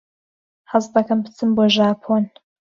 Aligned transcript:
حەز 0.71 0.85
دەکەم 0.95 1.19
بچم 1.23 1.49
بۆ 1.55 1.63
ژاپۆن. 1.75 2.23